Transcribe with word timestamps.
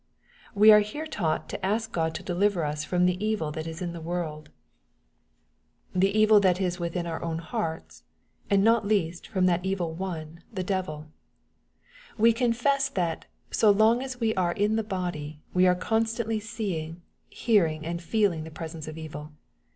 We 0.55 0.71
are 0.71 0.79
here 0.79 1.05
taught 1.05 1.47
to 1.49 1.63
ask 1.63 1.93
Qod 1.93 2.13
to 2.15 2.23
deliver 2.23 2.63
us 2.65 2.83
from 2.83 3.05
the 3.05 3.23
evil 3.23 3.51
that 3.51 3.67
is 3.67 3.83
in 3.83 3.93
the 3.93 4.01
world, 4.01 4.47
54 5.93 5.93
EXPOsrroBT 5.93 5.93
thoughts. 5.93 6.01
the 6.01 6.19
evil 6.19 6.39
that 6.39 6.59
ib 6.61 6.77
within 6.79 7.05
our 7.05 7.21
own 7.21 7.37
hearts, 7.37 8.03
and 8.49 8.63
not 8.63 8.87
least 8.87 9.27
from 9.27 9.45
that 9.45 9.63
evil 9.63 9.93
one, 9.93 10.41
the 10.51 10.63
devil. 10.63 11.05
We 12.17 12.33
confess 12.33 12.89
that, 12.89 13.25
so 13.51 13.69
long 13.69 14.01
as 14.01 14.19
we 14.19 14.33
are 14.33 14.53
in 14.53 14.75
the 14.75 14.83
body, 14.83 15.39
we 15.53 15.67
are 15.67 15.75
constantly 15.75 16.39
seeing, 16.39 17.03
hearing, 17.29 17.85
and 17.85 18.01
feeling 18.01 18.43
the 18.43 18.49
presence 18.49 18.87
of 18.87 18.97
evil. 18.97 19.33